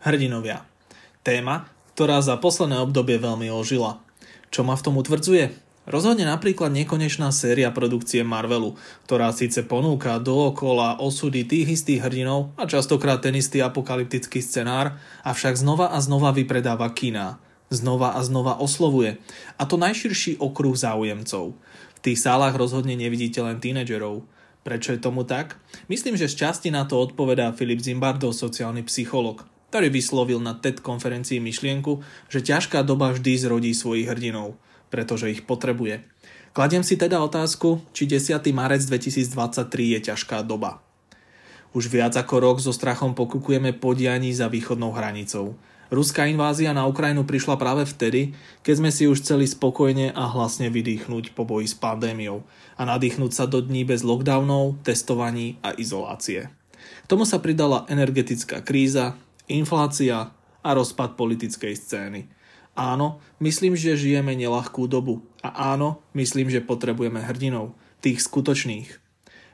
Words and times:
Hrdinovia. 0.00 0.64
Téma, 1.20 1.68
ktorá 1.92 2.24
za 2.24 2.40
posledné 2.40 2.80
obdobie 2.80 3.20
veľmi 3.20 3.52
ožila. 3.52 4.00
Čo 4.48 4.64
ma 4.64 4.72
v 4.72 4.84
tom 4.88 4.96
utvrdzuje? 4.96 5.52
Rozhodne 5.84 6.24
napríklad 6.24 6.72
nekonečná 6.72 7.28
séria 7.36 7.68
produkcie 7.68 8.24
Marvelu, 8.24 8.80
ktorá 9.04 9.28
síce 9.36 9.60
ponúka 9.60 10.16
dookola 10.16 10.96
osudy 11.04 11.44
tých 11.44 11.76
istých 11.76 12.00
hrdinov 12.00 12.48
a 12.56 12.64
častokrát 12.64 13.20
ten 13.20 13.36
istý 13.36 13.60
apokalyptický 13.60 14.40
scenár, 14.40 14.96
avšak 15.20 15.60
znova 15.60 15.92
a 15.92 16.00
znova 16.00 16.32
vypredáva 16.32 16.88
kina. 16.96 17.36
Znova 17.68 18.16
a 18.16 18.24
znova 18.24 18.56
oslovuje. 18.56 19.20
A 19.60 19.68
to 19.68 19.76
najširší 19.76 20.40
okruh 20.40 20.80
záujemcov. 20.80 21.52
V 21.60 22.00
tých 22.00 22.16
sálach 22.16 22.56
rozhodne 22.56 22.96
nevidíte 22.96 23.44
len 23.44 23.60
tínedžerov. 23.60 24.24
Prečo 24.64 24.96
je 24.96 25.04
tomu 25.04 25.28
tak? 25.28 25.60
Myslím, 25.92 26.16
že 26.16 26.32
z 26.32 26.48
časti 26.48 26.72
na 26.72 26.88
to 26.88 26.96
odpovedá 26.96 27.52
Filip 27.52 27.84
Zimbardo, 27.84 28.32
sociálny 28.32 28.80
psycholog 28.88 29.44
ktorý 29.70 29.86
vyslovil 29.94 30.42
na 30.42 30.58
TED 30.58 30.82
konferencii 30.82 31.38
myšlienku, 31.38 32.02
že 32.26 32.42
ťažká 32.42 32.82
doba 32.82 33.14
vždy 33.14 33.38
zrodí 33.38 33.70
svojich 33.70 34.10
hrdinov, 34.10 34.58
pretože 34.90 35.30
ich 35.30 35.46
potrebuje. 35.46 36.02
Kladiem 36.50 36.82
si 36.82 36.98
teda 36.98 37.22
otázku, 37.22 37.78
či 37.94 38.10
10. 38.10 38.42
marec 38.50 38.82
2023 38.82 39.94
je 39.94 40.00
ťažká 40.10 40.42
doba. 40.42 40.82
Už 41.70 41.86
viac 41.86 42.18
ako 42.18 42.34
rok 42.42 42.56
so 42.58 42.74
strachom 42.74 43.14
pokukujeme 43.14 43.70
podianí 43.70 44.34
za 44.34 44.50
východnou 44.50 44.90
hranicou. 44.90 45.54
Ruská 45.90 46.26
invázia 46.26 46.74
na 46.74 46.86
Ukrajinu 46.90 47.22
prišla 47.22 47.54
práve 47.54 47.86
vtedy, 47.86 48.34
keď 48.66 48.74
sme 48.74 48.90
si 48.90 49.06
už 49.06 49.22
chceli 49.22 49.46
spokojne 49.46 50.10
a 50.10 50.26
hlasne 50.26 50.70
vydýchnuť 50.70 51.34
po 51.34 51.46
boji 51.46 51.70
s 51.70 51.78
pandémiou 51.78 52.42
a 52.74 52.82
nadýchnuť 52.86 53.30
sa 53.30 53.46
do 53.46 53.62
dní 53.62 53.86
bez 53.86 54.02
lockdownov, 54.02 54.82
testovaní 54.82 55.62
a 55.62 55.74
izolácie. 55.78 56.50
K 56.78 57.06
tomu 57.06 57.22
sa 57.22 57.38
pridala 57.38 57.86
energetická 57.86 58.62
kríza, 58.62 59.14
inflácia 59.50 60.30
a 60.60 60.70
rozpad 60.70 61.18
politickej 61.18 61.74
scény. 61.74 62.30
Áno, 62.78 63.18
myslím, 63.42 63.74
že 63.74 63.98
žijeme 63.98 64.32
nelahkú 64.38 64.86
dobu. 64.86 65.26
A 65.42 65.74
áno, 65.74 66.00
myslím, 66.14 66.48
že 66.48 66.62
potrebujeme 66.62 67.18
hrdinov. 67.20 67.74
Tých 68.00 68.24
skutočných. 68.24 68.88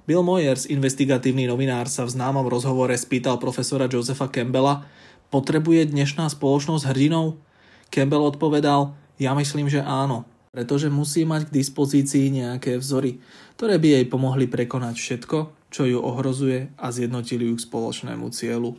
Bill 0.06 0.22
Moyers, 0.22 0.70
investigatívny 0.70 1.50
novinár, 1.50 1.90
sa 1.90 2.06
v 2.06 2.14
známom 2.14 2.46
rozhovore 2.46 2.94
spýtal 2.94 3.42
profesora 3.42 3.90
Josefa 3.90 4.30
Campbella, 4.30 4.86
potrebuje 5.34 5.90
dnešná 5.90 6.30
spoločnosť 6.30 6.94
hrdinov? 6.94 7.42
Campbell 7.90 8.22
odpovedal, 8.30 8.94
ja 9.18 9.34
myslím, 9.34 9.66
že 9.66 9.82
áno, 9.82 10.22
pretože 10.54 10.86
musí 10.86 11.26
mať 11.26 11.50
k 11.50 11.58
dispozícii 11.58 12.30
nejaké 12.30 12.78
vzory, 12.78 13.18
ktoré 13.58 13.82
by 13.82 13.88
jej 13.98 14.04
pomohli 14.06 14.46
prekonať 14.46 14.94
všetko, 14.94 15.38
čo 15.74 15.82
ju 15.90 15.98
ohrozuje 15.98 16.70
a 16.78 16.86
zjednotili 16.94 17.50
ju 17.50 17.58
k 17.58 17.66
spoločnému 17.66 18.30
cieľu. 18.30 18.78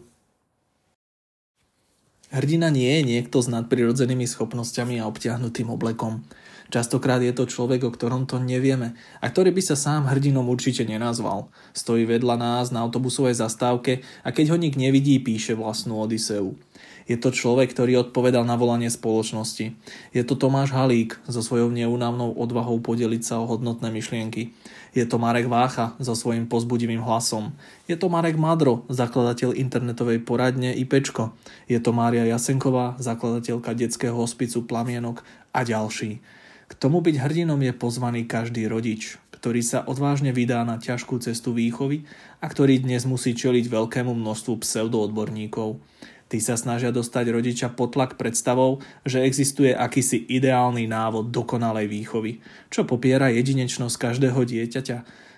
Hrdina 2.27 2.67
nie 2.67 2.99
je 2.99 3.01
niekto 3.07 3.39
s 3.39 3.47
nadprirodzenými 3.47 4.27
schopnosťami 4.27 4.99
a 4.99 5.07
obťahnutým 5.07 5.71
oblekom. 5.71 6.27
Častokrát 6.67 7.23
je 7.23 7.31
to 7.31 7.47
človek, 7.47 7.87
o 7.87 7.91
ktorom 7.95 8.27
to 8.27 8.43
nevieme 8.43 8.99
a 9.23 9.25
ktorý 9.31 9.55
by 9.55 9.63
sa 9.63 9.79
sám 9.79 10.11
hrdinom 10.11 10.43
určite 10.51 10.83
nenazval. 10.83 11.47
Stojí 11.71 12.03
vedľa 12.03 12.35
nás 12.35 12.75
na 12.75 12.83
autobusovej 12.83 13.39
zastávke 13.39 14.03
a 14.27 14.35
keď 14.35 14.51
ho 14.51 14.57
nik 14.59 14.75
nevidí, 14.75 15.15
píše 15.23 15.55
vlastnú 15.55 16.03
Odiseu. 16.03 16.59
Je 17.07 17.15
to 17.15 17.31
človek, 17.31 17.71
ktorý 17.71 18.07
odpovedal 18.07 18.43
na 18.43 18.59
volanie 18.59 18.91
spoločnosti. 18.91 19.71
Je 20.11 20.23
to 20.27 20.35
Tomáš 20.35 20.75
Halík 20.75 21.15
so 21.23 21.39
svojou 21.39 21.71
neunávnou 21.71 22.35
odvahou 22.35 22.83
podeliť 22.83 23.23
sa 23.23 23.39
o 23.39 23.47
hodnotné 23.47 23.87
myšlienky. 23.95 24.51
Je 24.91 25.07
to 25.07 25.15
Marek 25.15 25.47
Vácha 25.47 25.95
so 26.03 26.11
svojím 26.19 26.51
pozbudivým 26.51 26.99
hlasom. 26.99 27.55
Je 27.87 27.95
to 27.95 28.11
Marek 28.11 28.35
Madro, 28.35 28.83
zakladateľ 28.91 29.55
internetovej 29.55 30.19
poradne 30.19 30.75
IPčko. 30.75 31.31
Je 31.71 31.79
to 31.79 31.95
Mária 31.95 32.27
Jasenková, 32.27 32.99
zakladateľka 32.99 33.71
detského 33.71 34.19
hospicu 34.19 34.67
Plamienok 34.67 35.23
a 35.55 35.63
ďalší. 35.63 36.19
K 36.67 36.73
tomu 36.75 36.99
byť 36.99 37.15
hrdinom 37.23 37.63
je 37.63 37.71
pozvaný 37.71 38.27
každý 38.27 38.67
rodič, 38.67 39.15
ktorý 39.31 39.63
sa 39.63 39.87
odvážne 39.87 40.35
vydá 40.35 40.67
na 40.67 40.75
ťažkú 40.75 41.15
cestu 41.23 41.55
výchovy 41.55 42.03
a 42.43 42.51
ktorý 42.51 42.83
dnes 42.83 43.07
musí 43.07 43.31
čeliť 43.31 43.71
veľkému 43.71 44.11
množstvu 44.11 44.59
pseudoodborníkov. 44.59 45.79
Tí 46.27 46.43
sa 46.43 46.59
snažia 46.59 46.91
dostať 46.91 47.31
rodiča 47.31 47.67
potlak 47.71 48.19
predstavou, 48.19 48.83
že 49.07 49.23
existuje 49.23 49.71
akýsi 49.71 50.27
ideálny 50.27 50.83
návod 50.83 51.31
dokonalej 51.31 51.87
výchovy, 51.87 52.43
čo 52.67 52.83
popiera 52.83 53.31
jedinečnosť 53.31 53.95
každého 53.95 54.43
dieťaťa, 54.43 54.97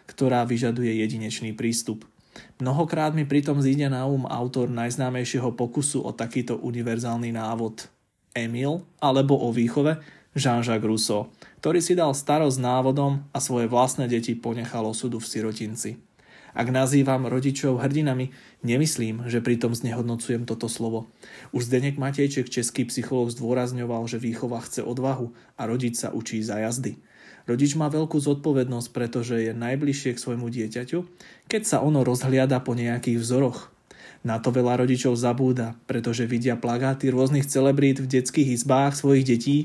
ktorá 0.09 0.49
vyžaduje 0.49 0.89
jedinečný 1.05 1.53
prístup. 1.53 2.09
Mnohokrát 2.57 3.13
mi 3.13 3.23
pritom 3.29 3.61
zíde 3.61 3.85
na 3.85 4.09
um 4.09 4.25
autor 4.25 4.65
najznámejšieho 4.73 5.53
pokusu 5.53 6.01
o 6.01 6.09
takýto 6.09 6.57
univerzálny 6.57 7.37
návod 7.37 7.85
Emil 8.33 8.81
alebo 8.97 9.37
o 9.37 9.53
výchove 9.53 10.01
Jean-Jacques 10.33 10.85
Rousseau, 10.85 11.29
ktorý 11.61 11.81
si 11.81 11.93
dal 11.93 12.13
starosť 12.17 12.57
návodom 12.57 13.25
a 13.29 13.37
svoje 13.37 13.69
vlastné 13.69 14.09
deti 14.09 14.33
ponechal 14.33 14.85
osudu 14.89 15.21
v 15.21 15.29
sirotinci. 15.29 16.08
Ak 16.59 16.75
nazývam 16.75 17.23
rodičov 17.23 17.79
hrdinami, 17.79 18.35
nemyslím, 18.67 19.23
že 19.31 19.39
pritom 19.39 19.71
znehodnocujem 19.71 20.43
toto 20.43 20.67
slovo. 20.67 21.07
Už 21.55 21.71
Zdenek 21.71 21.95
Matejček, 21.95 22.51
český 22.51 22.83
psychológ, 22.83 23.31
zdôrazňoval, 23.31 24.03
že 24.11 24.19
výchova 24.19 24.59
chce 24.67 24.83
odvahu 24.83 25.31
a 25.55 25.61
rodič 25.63 26.03
sa 26.03 26.11
učí 26.11 26.43
za 26.43 26.59
jazdy. 26.59 26.99
Rodič 27.47 27.79
má 27.79 27.87
veľkú 27.87 28.19
zodpovednosť, 28.19 28.91
pretože 28.91 29.39
je 29.39 29.55
najbližšie 29.55 30.19
k 30.19 30.19
svojmu 30.19 30.51
dieťaťu, 30.51 30.99
keď 31.47 31.61
sa 31.63 31.77
ono 31.79 32.03
rozhliada 32.03 32.59
po 32.59 32.75
nejakých 32.75 33.23
vzoroch. 33.23 33.71
Na 34.27 34.43
to 34.43 34.51
veľa 34.51 34.83
rodičov 34.83 35.15
zabúda, 35.15 35.79
pretože 35.87 36.27
vidia 36.27 36.59
plagáty 36.59 37.07
rôznych 37.07 37.47
celebrít 37.47 38.03
v 38.03 38.19
detských 38.19 38.59
izbách 38.59 38.99
svojich 38.99 39.23
detí, 39.23 39.57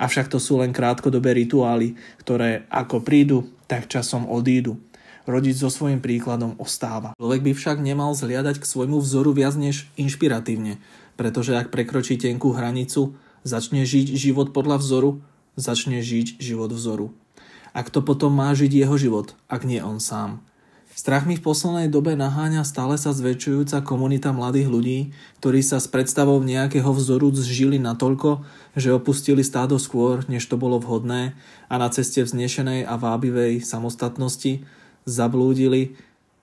avšak 0.00 0.32
to 0.32 0.40
sú 0.40 0.64
len 0.64 0.72
krátkodobé 0.72 1.36
rituály, 1.36 2.00
ktoré 2.24 2.64
ako 2.72 3.04
prídu, 3.04 3.44
tak 3.68 3.92
časom 3.92 4.24
odídu. 4.24 4.80
Rodič 5.28 5.60
so 5.60 5.68
svojím 5.68 6.00
príkladom 6.00 6.56
ostáva. 6.56 7.12
Človek 7.20 7.40
by 7.44 7.52
však 7.52 7.78
nemal 7.84 8.16
zliadať 8.16 8.60
k 8.60 8.68
svojmu 8.68 9.00
vzoru 9.04 9.36
viac 9.36 9.56
než 9.56 9.88
inšpiratívne, 10.00 10.80
pretože 11.20 11.52
ak 11.56 11.68
prekročí 11.68 12.16
tenkú 12.16 12.56
hranicu, 12.56 13.16
začne 13.44 13.84
žiť 13.84 14.16
život 14.16 14.56
podľa 14.56 14.80
vzoru, 14.80 15.10
začne 15.56 16.00
žiť 16.00 16.40
život 16.40 16.72
vzoru. 16.72 17.12
A 17.76 17.86
kto 17.86 18.02
potom 18.02 18.34
má 18.34 18.50
žiť 18.56 18.72
jeho 18.86 18.96
život, 18.98 19.38
ak 19.46 19.62
nie 19.68 19.78
on 19.78 20.02
sám? 20.02 20.42
Strach 20.90 21.24
mi 21.24 21.38
v 21.38 21.46
poslednej 21.46 21.86
dobe 21.86 22.18
naháňa 22.18 22.66
stále 22.66 22.98
sa 22.98 23.14
zväčšujúca 23.14 23.80
komunita 23.86 24.34
mladých 24.34 24.68
ľudí, 24.68 24.98
ktorí 25.38 25.62
sa 25.62 25.78
s 25.78 25.86
predstavou 25.86 26.42
nejakého 26.42 26.90
vzoru 26.90 27.30
zžili 27.30 27.78
natoľko, 27.78 28.42
že 28.74 28.90
opustili 28.90 29.46
stádo 29.46 29.78
skôr, 29.78 30.26
než 30.26 30.44
to 30.50 30.58
bolo 30.58 30.82
vhodné 30.82 31.38
a 31.70 31.74
na 31.78 31.88
ceste 31.94 32.20
vznešenej 32.26 32.84
a 32.84 32.98
vábivej 32.98 33.62
samostatnosti 33.62 34.66
zablúdili 35.04 35.96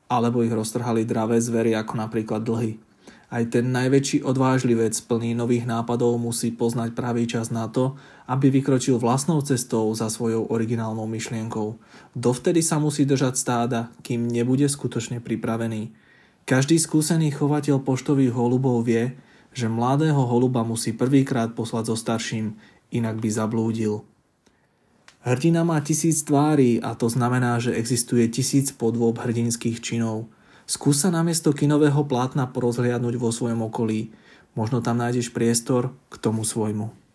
alebo 0.08 0.42
ich 0.44 0.52
roztrhali 0.52 1.04
dravé 1.04 1.38
zvery 1.44 1.76
ako 1.76 1.94
napríklad 2.00 2.42
dlhy. 2.44 2.80
Aj 3.28 3.44
ten 3.52 3.76
najväčší 3.76 4.24
odvážlivec 4.24 4.96
plný 5.04 5.36
nových 5.36 5.68
nápadov 5.68 6.16
musí 6.16 6.48
poznať 6.56 6.96
pravý 6.96 7.28
čas 7.28 7.52
na 7.52 7.68
to, 7.68 8.00
aby 8.24 8.48
vykročil 8.48 8.96
vlastnou 9.04 9.44
cestou 9.44 9.92
za 9.92 10.08
svojou 10.08 10.48
originálnou 10.48 11.04
myšlienkou. 11.12 11.76
Dovtedy 12.16 12.64
sa 12.64 12.80
musí 12.80 13.04
držať 13.04 13.36
stáda, 13.36 13.92
kým 14.00 14.32
nebude 14.32 14.64
skutočne 14.72 15.20
pripravený. 15.20 15.92
Každý 16.48 16.80
skúsený 16.80 17.36
chovateľ 17.36 17.84
poštových 17.84 18.32
holubov 18.32 18.88
vie, 18.88 19.20
že 19.52 19.68
mladého 19.68 20.24
holuba 20.24 20.64
musí 20.64 20.96
prvýkrát 20.96 21.52
poslať 21.52 21.92
so 21.92 21.96
starším, 22.00 22.56
inak 22.96 23.20
by 23.20 23.28
zablúdil. 23.28 24.08
Hrdina 25.28 25.68
má 25.68 25.84
tisíc 25.84 26.24
tvári 26.24 26.80
a 26.80 26.96
to 26.96 27.12
znamená, 27.12 27.60
že 27.60 27.76
existuje 27.76 28.32
tisíc 28.32 28.72
podôb 28.72 29.20
hrdinských 29.20 29.84
činov. 29.84 30.32
Skús 30.64 31.04
sa 31.04 31.12
namiesto 31.12 31.52
kinového 31.52 32.08
plátna 32.08 32.48
porozhliadnúť 32.48 33.20
vo 33.20 33.36
svojom 33.36 33.68
okolí. 33.68 34.16
Možno 34.56 34.80
tam 34.80 35.04
nájdeš 35.04 35.36
priestor 35.36 35.92
k 36.08 36.16
tomu 36.24 36.48
svojmu. 36.48 37.07